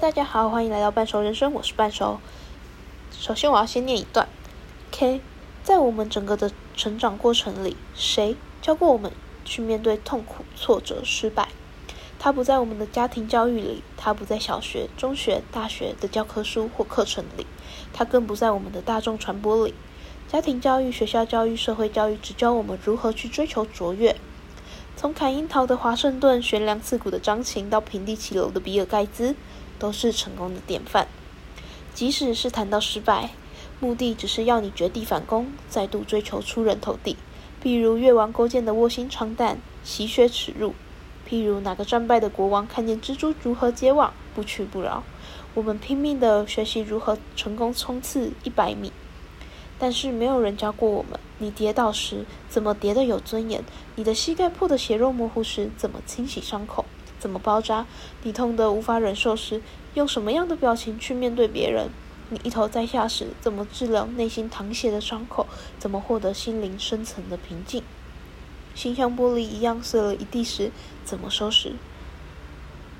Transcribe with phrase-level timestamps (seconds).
[0.00, 2.18] 大家好，欢迎来到半熟人生，我是半熟。
[3.12, 4.26] 首先，我要先念一段。
[4.90, 5.20] K，
[5.62, 9.12] 在我们整个的成长过程里，谁教过我们
[9.44, 11.48] 去面对痛苦、挫折、失败？
[12.18, 17.46] 它不在我们的家庭教育里，它不在小学、中学、大学的教科书或课程里，
[17.92, 19.74] 它更不在我们的大众传播里。
[20.26, 24.16] 家庭教育、学校教育、社会教育只教我们如何去追求卓越。
[24.96, 29.34] 从砍樱桃的华盛顿、悬梁刺股的张琴，到平地起楼的比尔盖茨，
[29.82, 31.08] 都是成功的典范。
[31.92, 33.30] 即使是谈到失败，
[33.80, 37.16] 目的只是要你绝地反攻，再度追求出人头地。
[37.60, 40.70] 譬如越王勾践的卧薪尝胆、洗血耻辱；
[41.28, 45.02] 譬如哪个战败的国王看见蜘蛛如何结网，不屈不挠。
[45.54, 48.92] 我们拼命的学习如何成功冲刺一百米。
[49.80, 53.64] 但是没有人教过我们：你跌倒时怎么跌得有尊严？
[53.96, 56.84] 你的膝盖破得血肉模糊时怎么清洗伤口？
[57.22, 57.86] 怎么包扎？
[58.24, 59.62] 你痛得无法忍受时
[59.94, 61.88] 用什么样的表情去面对别人？
[62.30, 65.46] 你一头栽下时怎么治疗内心淌血的伤口？
[65.78, 67.84] 怎么获得心灵深层的平静？
[68.74, 70.72] 心像玻璃一样碎了一地时
[71.04, 71.74] 怎么收拾？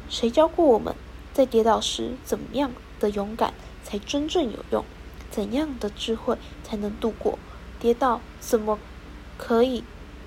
[0.08, 0.94] 谁教过我们
[1.32, 2.70] 在跌倒时怎么样
[3.00, 4.84] 的勇敢才真正有用？
[5.32, 7.40] 怎样的智慧才能度过
[7.80, 8.20] 跌倒？
[8.38, 8.78] 怎么
[9.36, 9.82] 可以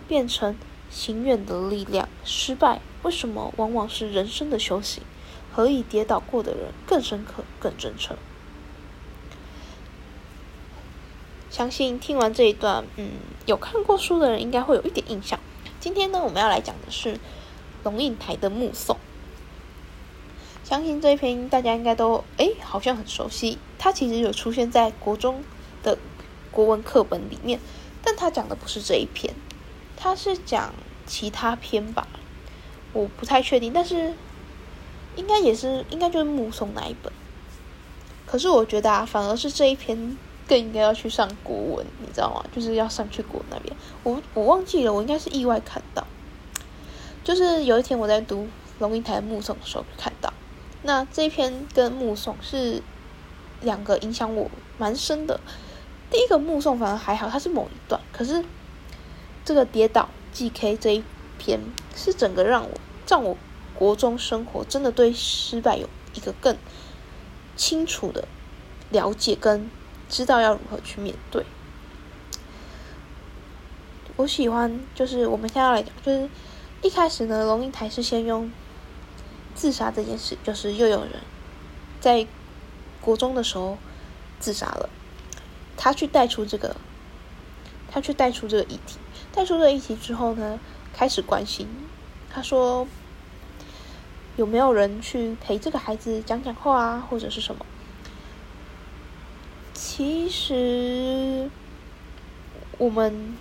[0.05, 0.57] 变成
[0.89, 2.09] 行远的力量？
[2.25, 5.03] 失败为什么往往是人生的修行？
[5.53, 8.17] 何以跌倒过的人更深刻、更真诚？
[11.51, 13.11] 相信听完这一段，嗯，
[13.45, 15.39] 有看过书的人应该会有一点印象。
[15.79, 17.19] 今天呢，我们要来讲的是
[17.83, 18.95] 龙应台的《目送》。
[20.67, 23.59] 相信这一篇大家应该都哎，好像很熟悉。
[23.77, 25.43] 它其实有出现在国中
[25.83, 25.99] 的
[26.49, 27.59] 国文课本里面，
[28.03, 29.35] 但它讲的不是这一篇，
[29.95, 30.73] 它是讲
[31.05, 32.07] 其他篇吧，
[32.95, 33.71] 我不太确定。
[33.71, 34.13] 但是
[35.15, 37.13] 应该也是，应该就是目送那一本。
[38.25, 42.43] 可是我觉得啊，反而是这一篇更应该要去上国文，你知道吗？
[42.55, 43.75] 就是要上去国那边。
[44.01, 46.05] 我我忘记了，我应该是意外看到，
[47.23, 48.47] 就是有一天我在读
[48.79, 50.33] 龙应台目送的时候看到。
[50.81, 52.81] 那这一篇跟目送是
[53.61, 55.39] 两个影响我蛮深的。
[56.11, 58.43] 第一个目送反而还好，它是某一段，可是
[59.43, 61.03] 这个跌倒 GK 这一
[61.37, 61.59] 篇
[61.95, 62.71] 是整个让我
[63.07, 63.37] 让我
[63.73, 66.57] 国中生活真的对失败有一个更
[67.55, 68.27] 清楚的
[68.89, 69.69] 了解，跟
[70.09, 71.45] 知道要如何去面对。
[74.15, 76.29] 我喜欢就是我们现在来讲，就是
[76.81, 78.51] 一开始呢，龙应台是先用。
[79.55, 81.13] 自杀这件事，就是又有人
[82.01, 82.27] 在
[82.99, 83.77] 国中的时候
[84.37, 84.89] 自杀了。
[85.77, 86.75] 他去带出这个，
[87.89, 88.97] 他去带出这个议题，
[89.31, 90.59] 带出这个议题之后呢，
[90.93, 91.69] 开始关心。
[92.35, 92.85] 他说
[94.35, 97.65] ：“有没有人去陪这个孩子讲讲话啊，或者是什么？”
[99.73, 101.49] 其实
[102.77, 103.37] 我们，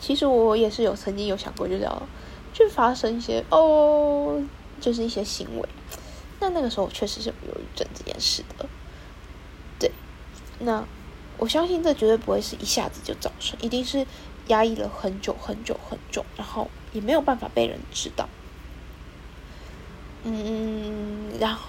[0.00, 2.02] 其实我也是有曾经有想过，就叫。
[2.52, 4.40] 去发生一些哦，
[4.80, 5.68] 就是一些行为。
[6.38, 8.68] 那那个时候我确实是有忧郁症这件事的，
[9.76, 9.90] 对。
[10.60, 10.84] 那
[11.36, 14.06] 我相信这绝对不会是一下子就造成，一定是
[14.46, 18.26] 压抑了很久很久很久，然后也没有办法被人知道。
[20.22, 21.66] 嗯，然后，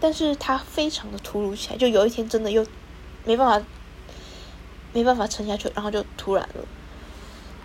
[0.00, 2.66] 但是他非常的突如其来，就有一天真的又
[3.24, 3.66] 没办法，
[4.92, 6.64] 没办法撑下去，然后就突然了，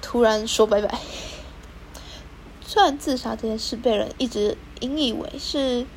[0.03, 0.99] 突然说拜拜。
[2.61, 5.87] 虽然自杀这件事被人一直引以为是，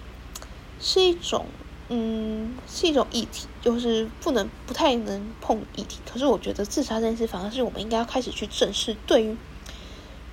[0.81, 1.45] 是一种，
[1.91, 5.99] 嗯，是一种议题，就是不能不太能碰议题。
[6.11, 9.37] 可是我觉得自杀这件事，反而是我们应该要开始去正视，对于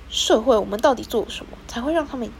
[0.09, 2.31] 社会，我们到底做了什么，才会让他们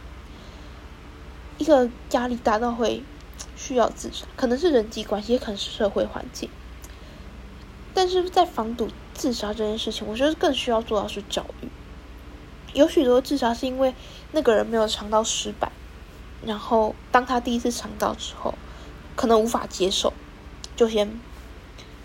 [1.58, 3.02] 一个压力大到会
[3.56, 4.26] 需要自杀？
[4.36, 6.50] 可能是人际关系，也可能是社会环境。
[7.94, 11.68] 但是在防堵自杀这件事情，我觉得更需要做到是教育。
[12.72, 13.94] 有许多自杀是因为
[14.32, 15.72] 那个人没有尝到失败，
[16.44, 18.54] 然后当他第一次尝到之后，
[19.16, 20.12] 可能无法接受，
[20.76, 21.20] 就先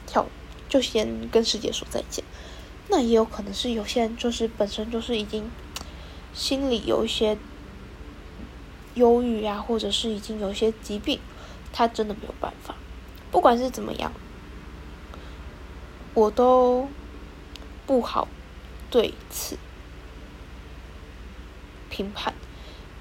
[0.08, 0.26] 跳，
[0.68, 2.24] 就先跟世界说再见。
[2.88, 5.50] 那也有可能是有些人就是本身就是已经
[6.36, 7.38] 心里有一些
[8.94, 11.20] 忧郁啊，或者是已经有一些疾病，
[11.72, 12.76] 他真的没有办法。
[13.32, 14.12] 不管是怎么样，
[16.14, 16.90] 我都
[17.88, 18.28] 不好
[18.92, 19.58] 对此。
[21.90, 22.34] 评判，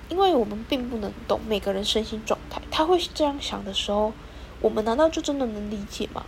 [0.09, 2.63] 因为我们并不能懂每个人身心状态。
[2.71, 4.13] 他会这样想的时候，
[4.61, 6.25] 我们难道就真的能理解吗？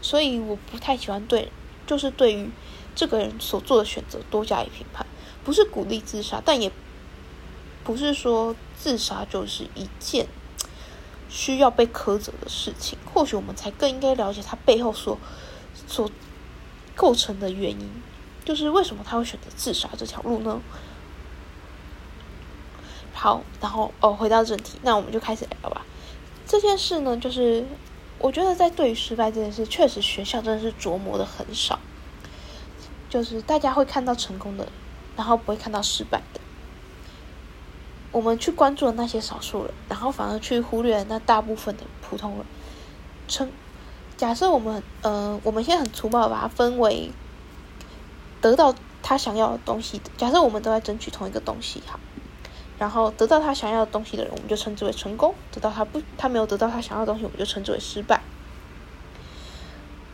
[0.00, 1.50] 所以我不太喜欢对，
[1.84, 2.48] 就是对于
[2.94, 5.04] 这个人所做的选择多加以评判。
[5.48, 6.70] 不是鼓励自杀，但也
[7.82, 10.26] 不是说自杀就是一件
[11.30, 12.98] 需要被苛责的事情。
[13.14, 15.18] 或许我们才更应该了解他背后所
[15.86, 16.10] 所
[16.94, 17.90] 构成的原因，
[18.44, 20.60] 就是为什么他会选择自杀这条路呢？
[23.14, 25.80] 好，然后哦，回到正题，那我们就开始聊吧。
[26.46, 27.64] 这件事呢，就是
[28.18, 31.78] 我觉得在对于失败这件事，确实学校真的是琢磨的很少，
[33.08, 34.68] 就是大家会看到成功的，
[35.18, 36.40] 然后不会看到失败的。
[38.10, 42.46] 我们去关注的那些少数人，然后反而去忽略了那大部分的普通人。
[43.26, 43.50] 称，
[44.16, 47.10] 假设我们呃，我们现在很粗暴把它分为
[48.40, 50.04] 得到他想要的东西的。
[50.16, 52.00] 假设我们都在争取同一个东西，好。
[52.78, 58.22] 然后得到他想要的东西的人，我们就称之为成功；得到他不，他没有得到他想要的东西，我们就称之为失败。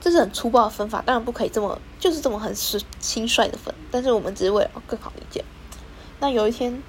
[0.05, 3.75] 这是很粗暴的分法，当然不可以这么，就是这么很是轻率的分。
[3.91, 5.43] 但是我们只是为了更好理解。
[6.21, 6.83] 那有一天，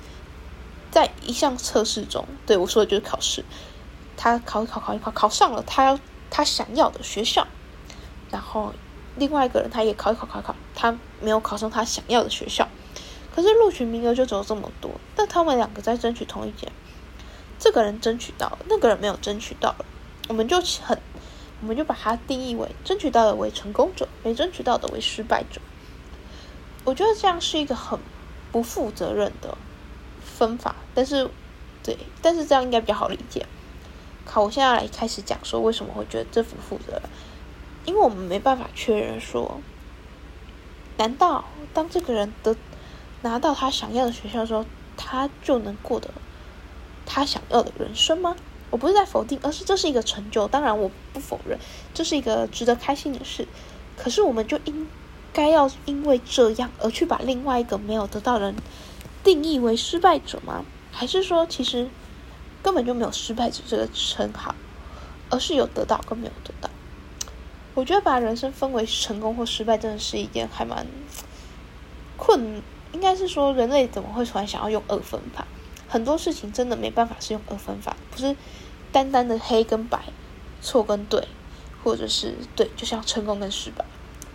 [0.91, 3.45] 在一项测试中，对我说的就是考试，
[4.17, 5.97] 他考一考，考一考，考上了他要
[6.29, 7.47] 他想要的学校。
[8.29, 8.73] 然后
[9.15, 12.67] 另外一个人他也考一考，考一考，他没有考上他想要的学校。
[13.33, 16.69] 可是录取名额就只有这么多，但他们两个在争取同一间，
[17.57, 19.85] 这个人争取到了，那个人没有争取到了，
[20.27, 20.99] 我们就很，
[21.61, 25.61] 我们就把它定义为争取到的为成功者，没争取到的为失败者。
[26.83, 27.99] 我觉得这样是一个很
[28.51, 29.57] 不负责任的
[30.23, 31.29] 分法，但是，
[31.83, 33.45] 对，但是这样应该比较好理解。
[34.25, 37.01] 好，我现在来开始讲说为什么会觉得这不负责任，
[37.85, 39.59] 因为我们没办法确认说，
[40.97, 42.55] 难道当这个人的。
[43.21, 44.63] 拿到他想要的学校的时候，
[44.95, 46.11] 他就能过得
[47.07, 48.35] 他想要的人生吗？
[48.75, 50.49] 我不是在否定，而是这是一个成就。
[50.49, 51.57] 当然，我不否认
[51.93, 53.47] 这是一个值得开心的事。
[53.95, 54.85] 可是，我们就应
[55.31, 58.53] 该要因为这样而去把另外一个没有得到人
[59.23, 60.65] 定义为失败者吗？
[60.91, 61.87] 还是说，其实
[62.61, 64.53] 根本就没有失败者这个称号，
[65.29, 66.69] 而是有得到跟没有得到？
[67.75, 70.85] 我觉得把人生分为成功或失败，真的是一件还蛮
[72.17, 72.61] 困。
[72.91, 75.47] 应该是说，人类怎么会突然想要用二分法？
[75.87, 78.35] 很多事情真的没办法是用二分法，不是
[78.95, 79.99] 单单的黑跟白、
[80.61, 81.27] 错跟对，
[81.83, 83.83] 或者是对，就像成功跟失败。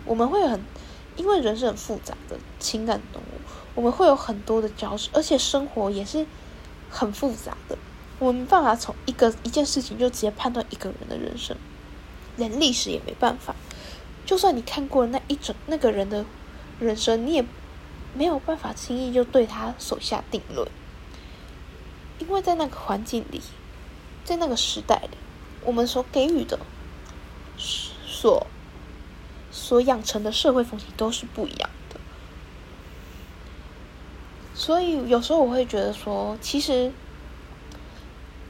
[0.05, 0.61] 我们会很，
[1.15, 3.41] 因为人是很复杂的情感动物，
[3.73, 6.27] 我们会有很多的交织，而且生活也是
[6.91, 7.75] 很复杂的。
[8.19, 11.57] 我们没办法从一个一件事情就直接判断一个人的人生，
[12.37, 13.55] 连历史也没办法。
[14.27, 16.23] 就算你看过了那一整那个人的
[16.79, 17.43] 人生，你也。
[18.13, 20.67] 没有办法轻易就对他手下定论，
[22.19, 23.41] 因为在那个环境里，
[24.31, 25.17] 在那个时代里，
[25.65, 26.57] 我们所给予的、
[27.57, 28.47] 所
[29.51, 31.99] 所养成的社会风气都是不一样的。
[34.55, 36.93] 所以有时候我会觉得说，其实，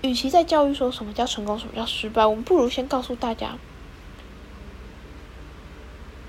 [0.03, 3.57] 与其在教育说什么叫成功，什么叫失败，我们不如先告诉大家，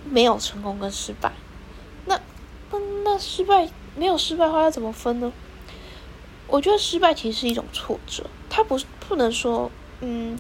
[0.06, 1.31] 没有成功跟失败。
[2.06, 2.19] 那
[2.70, 5.31] 那那失败没有失败话要怎么分呢？
[6.46, 9.70] 我觉得失败其实是一种挫折，它不是不能说
[10.00, 10.38] 嗯，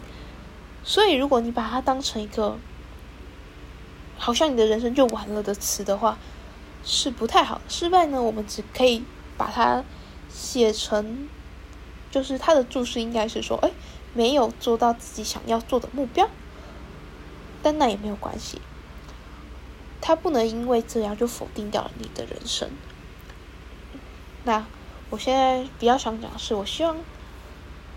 [0.82, 2.56] 所以如果你把它当成一个
[4.16, 6.16] 好像你的人生就完了的词的话，
[6.82, 7.60] 是不太好。
[7.68, 9.04] 失败呢，我们只可以
[9.36, 9.84] 把它
[10.30, 11.28] 写成，
[12.10, 13.70] 就是它的注释应该是说，哎，
[14.14, 16.30] 没有做到自己想要做的目标，
[17.62, 18.58] 但那也没有关系。
[20.00, 22.70] 他不能因为这样就否定掉了你的人生。
[24.44, 24.64] 那
[25.10, 26.96] 我现在比较想讲的是，我希望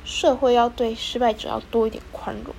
[0.05, 2.55] 社会要对失败者要多一点宽容。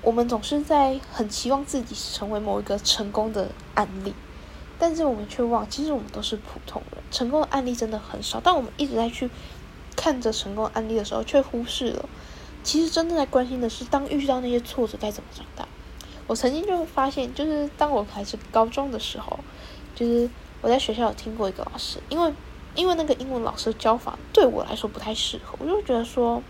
[0.00, 4.12] 我们总是在很期望自己成为某一个成功的案例，
[4.78, 8.40] 但是我们却忘，其实我们都是普通人，成功的案例真的很少。
[8.42, 9.30] 但我们一直在去
[9.94, 12.08] 看着成功案例的时候，却忽视了，
[12.64, 15.68] 其实真正在关心的是，当遇到那些挫折该怎么长大。
[16.26, 19.38] 我曾经就发现，就是当我还是高中的时候，
[19.94, 20.28] 就是
[20.62, 22.32] 我在学校有听过一个老师，因为
[22.74, 26.42] 因为那个英文老师教法对我来说不太适合，我就觉得说，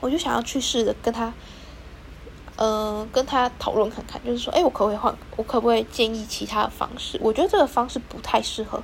[0.00, 1.32] 我就想要去试着跟他，
[2.56, 5.16] 嗯，跟他讨论看看，就是说，哎，我可不可以换？
[5.36, 7.18] 我可不可以建议其他的方式？
[7.22, 8.82] 我觉得这个方式不太适合。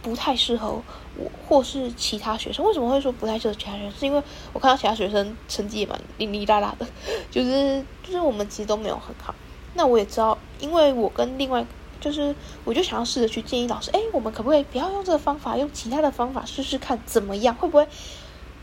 [0.00, 0.80] 不太适合
[1.16, 2.64] 我，或是其他学生。
[2.64, 3.90] 为什么会说不太适合其他学生？
[3.98, 6.86] 是因为我看到其他学生成绩也蛮哩哩啦啦的，
[7.32, 9.34] 就是就是我们其实都没有很好。
[9.74, 11.66] 那我也知道，因为我跟另外
[12.00, 17.54] 就是，我就想要试着去建议老师，哎，我们可不可以不要用这个方法，用其他的方法试试看怎么样？
[17.54, 17.86] 会不会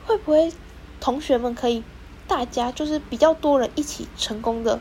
[0.05, 0.51] 会不会
[0.99, 1.83] 同学们可以
[2.27, 4.79] 大家就是比较多人一起成功的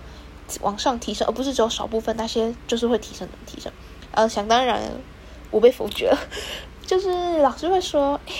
[0.61, 3.73] 往上提升，而不是只有少部分那些就是会提升的提升？
[4.13, 4.81] 呃，想当然。
[5.51, 6.19] 我被否决了，
[6.85, 8.33] 就是老师会说，哎，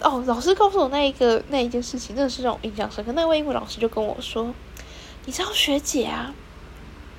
[0.00, 3.12] 哦，老师告诉我那一个那一件事情，真的是让我印象深刻。
[3.12, 4.54] 那位英文老师就跟我说
[5.26, 6.34] ：“你知道学姐啊？”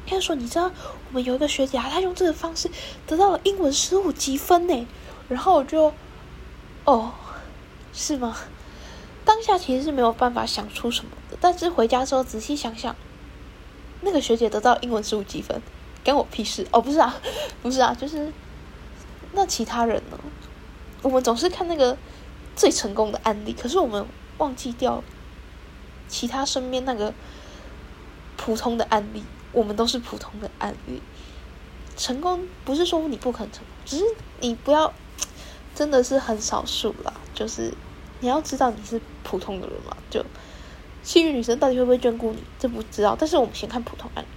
[0.06, 0.66] 他说：“你知道
[1.08, 2.70] 我们有一个学姐啊，她用这个方式
[3.08, 4.88] 得到了英文十五积分呢。”
[5.30, 5.94] 然后我就，
[6.86, 7.14] 哦，
[7.94, 8.36] 是吗？
[9.26, 12.94] 当下其实是没有办法想出什么的，但是回家之后仔细想想，
[14.02, 15.62] 那个学姐得到英文十五积分，
[16.04, 16.68] 关我屁事！
[16.72, 17.16] 哦，不是啊，
[17.62, 18.32] 不是啊，就是
[19.32, 20.20] 那其他人呢？
[21.02, 21.98] 我们总是看那个
[22.56, 24.06] 最成功的案例，可是我们
[24.38, 25.02] 忘记掉
[26.10, 27.14] 其他身边那个
[28.36, 29.24] 普通的案例。
[29.54, 31.02] 我们都是普通的案例，
[31.96, 34.04] 成功不是说你不可能成功，只是
[34.42, 34.92] 你不要
[35.76, 37.14] 真的是很少数啦。
[37.36, 37.74] 就是
[38.20, 40.26] 你要知道你是普通的人嘛，就
[41.04, 43.16] 幸运女神到底会不会眷顾你，这不知道。
[43.18, 44.28] 但是我们先看普通案例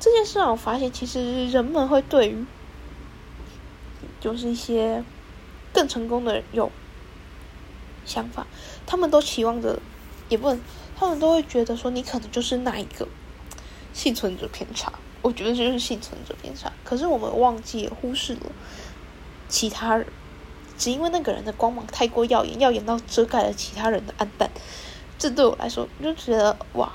[0.00, 2.44] 这件事，让我发现其实人们会对于
[4.20, 5.04] 就是一些
[5.72, 6.70] 更成功的人有
[8.04, 8.46] 想法，
[8.86, 9.80] 他们都期望着，
[10.28, 10.60] 也不能，
[10.96, 13.06] 他们都会觉得说你可能就是那一个。
[13.96, 16.70] 幸存者偏差，我觉得这就是幸存者偏差。
[16.84, 18.40] 可是我们忘记了忽视了
[19.48, 20.06] 其他人，
[20.76, 24.50] 只因为那个人的光芒太过耀眼，耀眼到遮盖了其他人的暗淡。
[25.18, 26.92] 这对我来说，就觉得哇，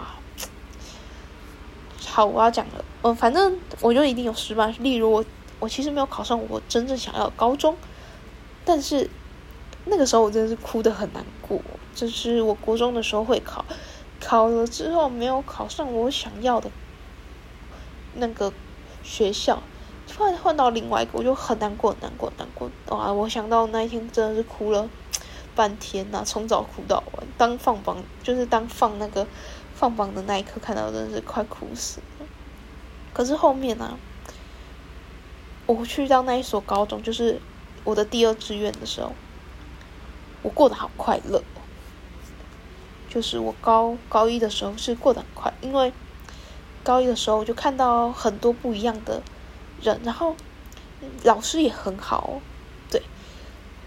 [2.06, 2.86] 好，我要讲了。
[3.02, 4.68] 嗯，反正我就一定有失败。
[4.80, 5.26] 例如我，
[5.60, 7.76] 我其实没有考上我真正想要的高中，
[8.64, 9.10] 但是
[9.86, 11.60] 那个时候我真的是哭的很难过。
[11.96, 13.66] 就是我国中的时候会考，
[14.20, 16.70] 考了之后没有考上我想要的。
[18.16, 18.52] 那个
[19.04, 19.62] 学校
[20.08, 22.70] 突然换到另外一个，我就很难过，难过，难过。
[22.90, 23.14] 哇！
[23.14, 24.90] 我想到那一天真的是哭了
[25.56, 27.26] 半天呐，从早哭到晚。
[27.38, 29.26] 当放榜，就是当放那个
[29.74, 32.26] 放榜的那一刻，看到真的是快哭死了。
[33.14, 33.98] 可是后面呢，
[35.66, 37.40] 我去到那一所高中，就是
[37.84, 39.14] 我的第二志愿的时候，
[40.42, 41.42] 我过得好快乐。
[43.10, 45.94] 就是我高高一的时候是过得很快，因为。
[46.84, 49.22] 高一的时候就看到很多不一样的
[49.82, 50.36] 人，然后
[51.24, 52.42] 老师也很好，
[52.90, 53.02] 对，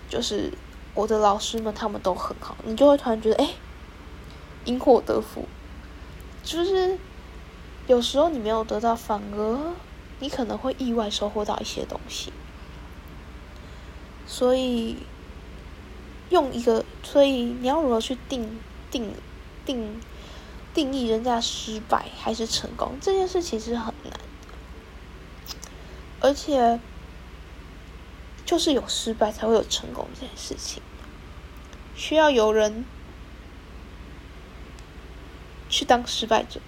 [0.09, 0.53] 就是
[0.95, 3.51] 我的老师们他们都很好，你就会突然觉得哎，
[4.65, 5.47] 因祸得福，
[6.43, 6.99] 就是
[7.87, 9.75] 有时候你没有得到，反而
[10.21, 12.33] 你可能会意外收获到一些东西，
[14.27, 14.97] 所以
[16.31, 18.59] 用一个，所以你要如何去定
[18.91, 19.13] 定
[19.65, 19.77] 定？
[19.77, 20.01] 定
[20.75, 24.13] 定义人家失败还是成功这件事其实很难，
[26.21, 26.81] 而且
[28.45, 30.83] 就是有失败才会有成功这件事情，
[31.95, 32.85] 需要有人
[35.69, 36.61] 去当失败者，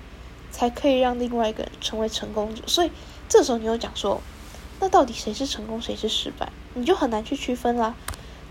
[0.52, 2.62] 才可以让另外一个人成为成功者。
[2.68, 2.92] 所以
[3.28, 4.22] 这时候你又讲说，
[4.78, 6.52] 那到底谁是成功，谁是失败？
[6.74, 7.96] 你就很难去区分啦。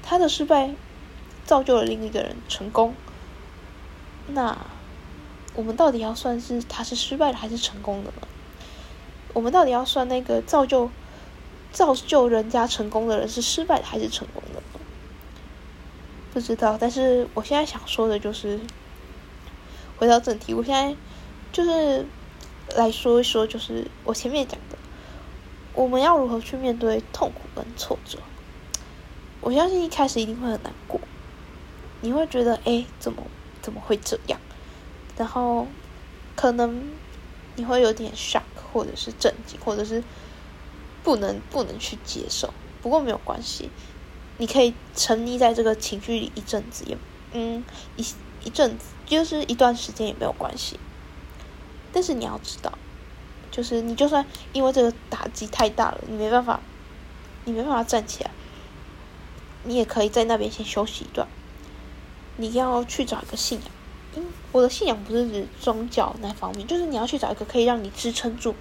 [0.04, 0.76] 他的失败
[1.46, 2.94] 造就了另一个人成功，
[4.28, 4.58] 那。
[5.56, 8.28] 我们到底要算是他是失败的还是成功的呢？
[9.34, 10.90] 我们到底要算那个造就
[11.72, 14.80] 造就人家成功的人是失败的还是成功的呢？
[16.34, 16.78] 不知道。
[16.80, 18.60] 但是我现在想说的就是，
[19.98, 20.96] 回到正题，我现在
[21.52, 22.06] 就是
[22.76, 24.78] 来说一说，就是我前面讲的，
[25.74, 28.20] 我们要如何去面对痛苦跟挫折。
[29.42, 31.00] 我相信一开始一定会很难过，
[32.02, 33.24] 你会觉得，哎，怎么
[33.62, 34.40] 怎么会这样？
[35.18, 35.68] 然后，
[36.36, 36.92] 可能
[37.56, 38.42] 你会有点 shock，
[38.74, 40.04] 或者是震惊，或者是
[41.04, 42.54] 不能不能去接受。
[42.82, 43.70] 不过没有关系，
[44.38, 46.98] 你可以沉溺在这个情绪里一阵子，也
[47.32, 47.64] 嗯
[47.96, 48.06] 一
[48.44, 50.80] 一阵子，就是一段时间也没有关系。
[51.94, 52.78] 但是你要知道，
[53.50, 56.60] 就是你就算因为这个打击太大了，你没办法，
[57.46, 58.32] 你没办法站起来，
[59.64, 61.26] 你也可以在那边先休息一段。
[62.36, 63.70] 你要去找一个信仰。
[64.56, 68.56] 我的信仰不是指宗教那方面，就是你要去找一个可以让你支撑住、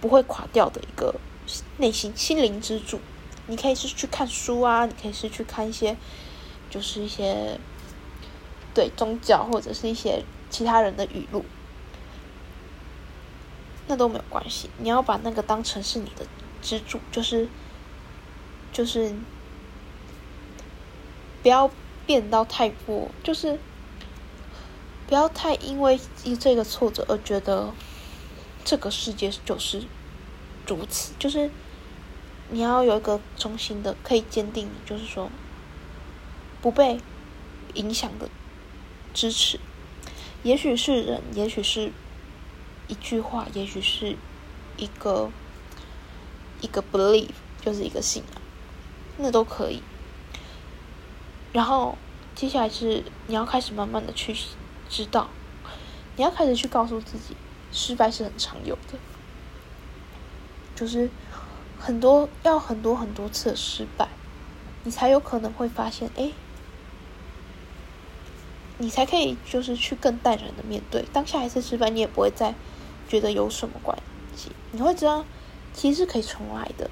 [0.00, 1.14] 不会垮掉的一个
[1.76, 2.98] 内心心灵支柱。
[3.46, 5.94] 你可以是去看书啊，你可以是去看一些，
[6.70, 7.58] 就是一些
[8.72, 11.44] 对宗教或者是一些其他人的语录，
[13.88, 14.70] 那都没有关系。
[14.78, 16.24] 你要把那个当成是你的
[16.62, 17.46] 支柱，就是
[18.72, 19.14] 就是
[21.42, 21.70] 不要
[22.06, 23.58] 变到太过，就是。
[25.10, 25.98] 不要太因为
[26.38, 27.74] 这个挫折而觉得
[28.64, 29.82] 这个世界就是
[30.68, 31.50] 如此，就是
[32.48, 35.28] 你要有一个中心的，可以坚定，就是说
[36.62, 37.00] 不被
[37.74, 38.28] 影响的
[39.12, 39.58] 支持。
[40.44, 41.90] 也许是人，也许是
[42.86, 44.16] 一句话，也许是
[44.76, 45.28] 一个
[46.60, 48.42] 一个 believe，就是一个信仰，
[49.18, 49.82] 那都可以。
[51.52, 51.98] 然后
[52.36, 54.36] 接下来是你要开始慢慢的去
[54.90, 55.28] 知道，
[56.16, 57.34] 你要开始去告诉自己，
[57.72, 58.98] 失败是很常有的，
[60.74, 61.08] 就是
[61.78, 64.08] 很多要很多很多次的失败，
[64.82, 66.32] 你才有可能会发现，哎，
[68.78, 72.54] 你才可以就是去更淡然的面对当下一次失败，你也不会再
[73.08, 73.96] 觉得有什么关
[74.36, 75.24] 系，你会知道
[75.72, 76.90] 其实是可以重来的。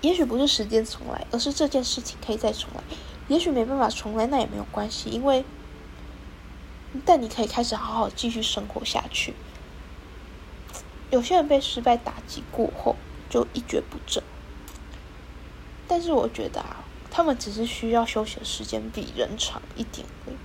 [0.00, 2.82] 也许不是时间重来，而是这件事情可以再重来。
[3.28, 5.44] 也许没办法重来，那也没有关系，因为，
[7.04, 9.34] 但你可以开始好好继续生活下去。
[11.10, 12.96] 有些人被失败打击过后
[13.30, 14.22] 就一蹶不振，
[15.86, 20.36] 但是我觉得啊，他们只是需要休息的时间比人长一点而已。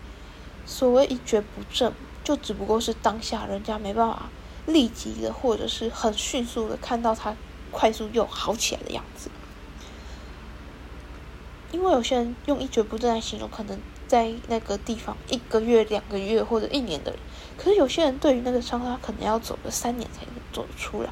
[0.65, 4.29] 所谓一蹶不振，就只不过是当下人家没办法
[4.68, 7.36] 立即的，或者是很迅速的看到他
[7.72, 9.32] 快速又好起来的样子。
[11.72, 13.79] 因为有些人用一蹶不振来形容，可能
[14.10, 17.20] 在那个地方一个月、两个月或者一年的人，
[17.58, 21.10] 可是有些人对于那个伤，他可能要走个三年才能走出来。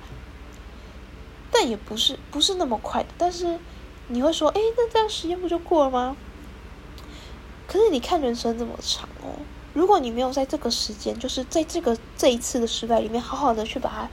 [1.52, 3.10] 但也不是不是那么快的。
[3.20, 3.60] 但是
[4.08, 6.18] 你会说，哎，那这样时间不就过了吗？
[7.68, 9.38] 可是你看人生这么长哦，
[9.74, 14.10] 如果你没有在这个时间，就是在这个这一次的失败里面，好好的去把它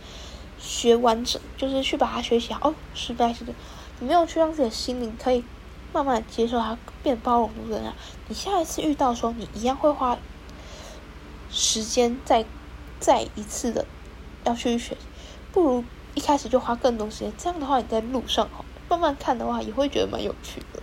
[0.59, 2.69] 学完整，就是去把它学习好。
[2.69, 3.55] 哦，失败是的，
[4.01, 5.43] 你没有去让自己的心灵可以。
[5.95, 7.95] 慢慢接受它，变包容的人啊，
[8.27, 10.19] 你下一次遇到说，你一样会花
[11.49, 12.45] 时间再
[12.99, 13.87] 再一次的
[14.43, 14.97] 要去学，
[15.53, 15.85] 不如
[16.15, 17.33] 一开始就花更多时间。
[17.39, 20.83] 这样的话，你在路上哈，慢慢看的话，也会觉得蛮有趣的。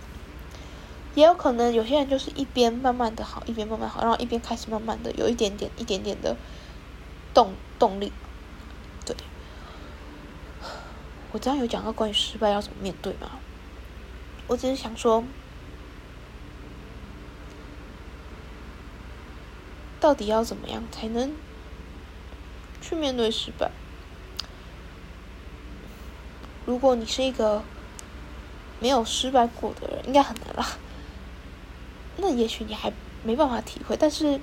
[1.14, 6.34] 也有可能有些人就是一边慢慢的好，一边慢慢好，然后一边开始慢慢的有一点点、一点点的
[7.34, 8.10] 动动力。
[9.04, 9.14] 对，
[11.32, 13.32] 我这样有讲到关于失败要怎么面对吗？
[14.52, 15.24] 我只是想说，
[19.98, 21.34] 到底要怎么样才能
[22.82, 23.70] 去面对失败？
[26.66, 27.62] 如果你是一个
[28.78, 30.76] 没有失败过的人，应该很难啦。
[32.18, 32.92] 那也许你还
[33.24, 34.38] 没办法体会，但是，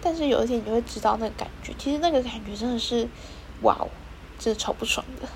[0.00, 1.74] 但是有一天你会知道那个感觉。
[1.76, 3.08] 其实那个感觉真的是，
[3.62, 3.88] 哇哦，
[4.38, 5.28] 真的超不爽的。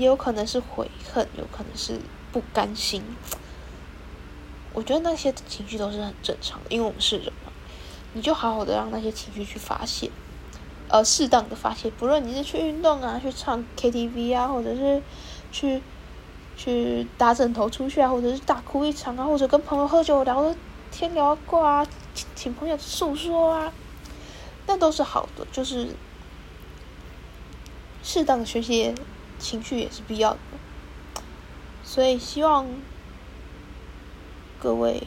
[0.00, 2.00] 也有可能是悔恨，有可能是
[2.32, 3.04] 不甘心。
[4.72, 7.52] 我觉得那些情绪都是很正常的，因为我们是人嘛。
[8.14, 10.10] 你就好好的让那些情绪去发泄，
[10.88, 11.90] 呃，适当的发泄。
[11.90, 15.02] 不论你是去运动啊，去唱 KTV 啊，或者是
[15.52, 15.82] 去
[16.56, 20.56] 去打枕头出去啊，或者是大哭一场啊，或者跟朋友喝酒聊了
[20.90, 21.86] 天聊挂啊，
[22.34, 23.72] 请朋友诉说啊，
[24.66, 25.46] 那都是好的。
[25.52, 25.88] 就是
[28.02, 28.94] 适当的学习。
[29.40, 30.38] 情绪也是必要的，
[31.82, 32.68] 所以希望
[34.60, 35.02] 各位，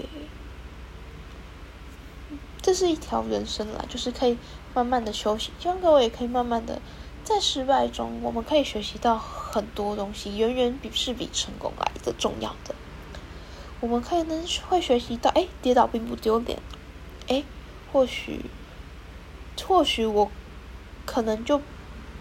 [2.62, 4.38] 这是一条人生啦，就是可以
[4.74, 5.52] 慢慢的休息。
[5.60, 6.82] 希望各位也可以慢慢的
[7.24, 12.74] 在失败中，我们可以学习到很多东西，远远比是比成功来的重要的。
[13.80, 16.60] 我们可以能会学习到，哎，跌倒并不丢脸，
[17.28, 17.43] 哎，
[17.91, 18.46] 或许，
[19.67, 20.32] 或许我
[21.06, 21.62] 可能就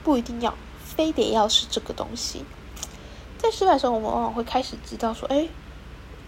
[0.05, 0.55] 不一定要。
[0.95, 2.45] 非得要是这个东西，
[3.39, 5.49] 在失败的时候，我们往往会开始知道说：“哎，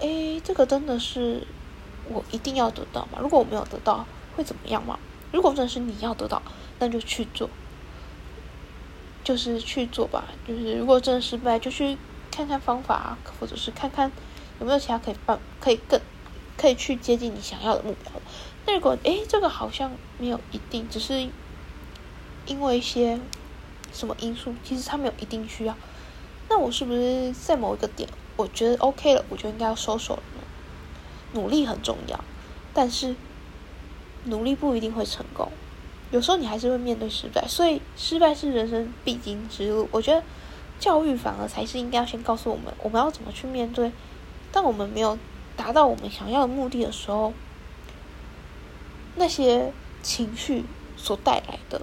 [0.00, 1.46] 哎，这个真的是
[2.08, 3.18] 我一定要得到吗？
[3.20, 4.98] 如果我没有得到，会怎么样吗？
[5.32, 6.40] 如果真的是你要得到，
[6.78, 7.50] 那就去做，
[9.22, 10.24] 就是去做吧。
[10.48, 11.98] 就是如果真的失败，就去
[12.30, 14.10] 看看方法，或者是看看
[14.60, 16.00] 有没有其他可以办，可以更
[16.56, 18.12] 可以去接近你想要的目标。
[18.66, 21.28] 那如果哎，这个好像没有一定，只是
[22.46, 23.20] 因为一些。”
[23.94, 24.54] 什么因素？
[24.62, 25.74] 其实他没有一定需要。
[26.50, 30.42] 那我是不是在某一个点，我觉得 OK 了，我就应该要收手了呢？
[31.32, 32.22] 努力很重要，
[32.74, 33.16] 但是
[34.24, 35.50] 努力不一定会成功。
[36.10, 39.88] 有时候你还是会面对失败，所以失败是人生必经之路。
[39.90, 40.22] 我觉得
[40.78, 43.90] 教育反而才是应该要先告诉我们，我们要怎么去面对。
[44.52, 45.18] 当我们没有
[45.56, 47.32] 达到我们想要的目的的时候，
[49.16, 50.64] 那些情绪
[50.96, 51.80] 所带来的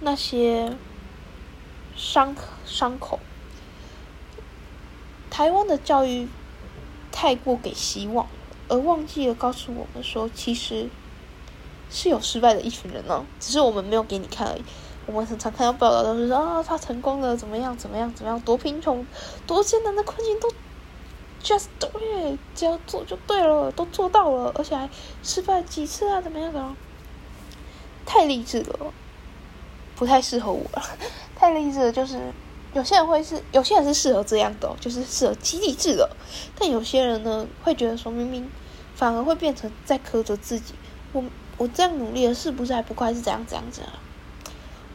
[0.00, 0.76] 那些。
[1.96, 3.18] 伤伤口，
[5.30, 6.28] 台湾的教育
[7.10, 8.26] 太过给希望，
[8.68, 10.88] 而忘记了告诉我们说，其实
[11.90, 14.64] 是有失败的一群人呢，只是我们没有给你看而已。
[15.06, 19.06] 我们很常看到报道，都是说啊，他成功了，怎么样，怎么样，怎么样，多贫穷，
[19.46, 20.50] 多艰难的困境都
[21.42, 24.90] just do it，只要做就对了，都做到了，而且还
[25.22, 26.74] 失败几次啊，怎么样的？
[28.04, 28.92] 太励志了，
[29.96, 30.64] 不太适合我。
[31.34, 32.20] 太励志了，就是
[32.72, 36.08] 有些人会是，有些人是适合这样的，就是适合激励制的。
[36.58, 38.48] 但有些人呢，会觉得说明明
[38.94, 40.74] 反而会变成在苛责自己。
[41.12, 41.24] 我
[41.58, 43.12] 我这样努力了，是不是还不快？
[43.12, 44.00] 是怎样怎样子啊？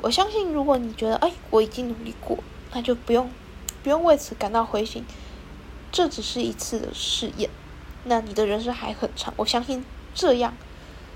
[0.01, 2.37] 我相信，如果你觉得哎，我已经努力过，
[2.73, 3.29] 那就不用
[3.83, 5.05] 不用为此感到灰心。
[5.91, 7.49] 这只是一次的试验，
[8.05, 9.33] 那你的人生还很长。
[9.37, 9.85] 我相信
[10.15, 10.55] 这样，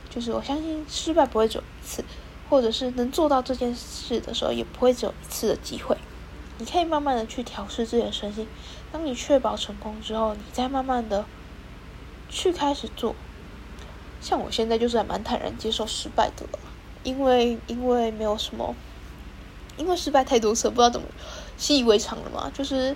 [0.09, 2.03] 就是我相信失败不会只有一次，
[2.49, 5.97] 或者是能做到这件事的时候，也不会只有一次的机会。
[6.57, 8.47] 你可以慢慢的去调试自己的身心。
[8.91, 11.25] 当你确保成功之后，你再慢慢的
[12.29, 13.15] 去开始做。
[14.21, 16.59] 像我现在就是还蛮坦然接受失败的了，
[17.03, 18.75] 因为因为没有什么，
[19.77, 21.07] 因为失败太多次，不知道怎么
[21.57, 22.95] 习以为常了嘛，就是。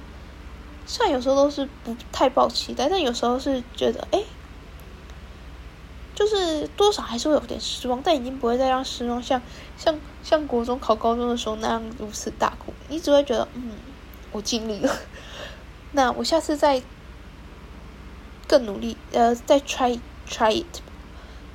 [0.92, 4.24] 虽然有时候都是不太抱期待，但有时候是觉得，哎，
[6.20, 9.42] 就是多少还是会有点失望，但已经不会再让失望像
[9.78, 12.74] 像像国中考高中的时候那样如此大哭。
[12.90, 13.72] 你只会觉得，嗯，
[14.34, 14.94] 我尽力了，
[15.94, 16.84] 那我下次再
[18.46, 20.82] 更努力，呃，再 try try it，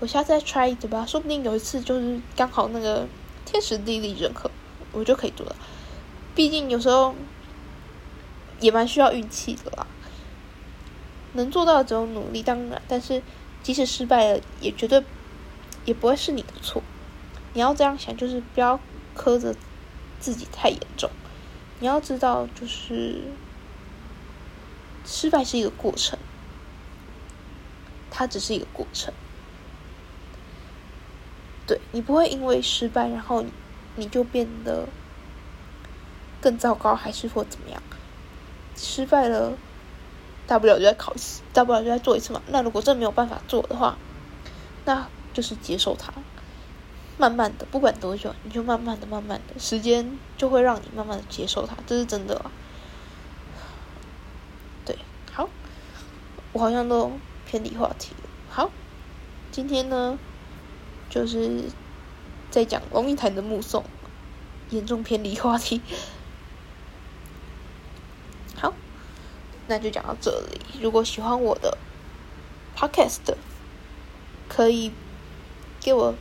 [0.01, 3.07] 我下次再 try it 吧，说不定有一次就是刚好那个
[3.45, 4.51] 天时地利人和，
[4.93, 5.55] 我就可以做了。
[6.35, 7.15] 毕竟有时候。
[8.61, 9.87] 也蛮需要运气的啦，
[11.33, 13.21] 能做到只有努力，当然，但是
[13.65, 15.03] 即使失败了，也绝对
[15.87, 16.83] 也不会是你的错。
[17.55, 18.79] 你要这样想，就是不要
[19.17, 19.55] 苛责
[20.21, 21.11] 自己太严重。
[21.81, 23.23] 你要知道，就是
[25.07, 26.19] 失败是一个过程，
[28.11, 29.13] 它只是一个过程。
[31.67, 33.43] 对你不会因为失败，然后
[33.97, 34.87] 你就变得
[36.43, 37.83] 更糟糕，还是或怎么样？
[38.77, 39.55] 失败了，
[40.47, 42.43] 大不了就再考一次，大不了就再做一次嘛。
[42.49, 43.97] 那如果真没有办法做的话，
[44.85, 46.13] 那就是接受它，
[47.17, 52.45] 慢慢的，不管多久，你就慢慢的、慢慢的，时间就会让你慢慢的接受它，这是真的。
[54.85, 54.99] 对，
[55.33, 55.49] 好，
[56.53, 57.13] 我好像都
[57.47, 58.29] 偏离话题了。
[58.51, 58.71] 好，
[59.51, 60.19] 今天呢，
[61.09, 61.65] 就是
[62.51, 63.83] 在讲龙应台的目送，
[64.71, 65.81] 严重偏离话题。
[69.67, 70.61] 那就讲到这里。
[70.81, 71.77] 如果喜欢我的
[72.77, 73.35] podcast，
[74.49, 74.93] 可以
[75.81, 76.15] 给我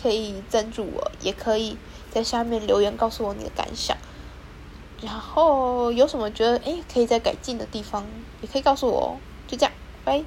[0.00, 1.76] 可以赞助我，也可以
[2.10, 3.96] 在下面留言告诉我你的感想。
[5.00, 8.04] 然后有什么觉得哎可以再改进的地方，
[8.40, 9.08] 也可以告诉我哦。
[9.46, 9.72] 就这样，
[10.04, 10.24] 拜。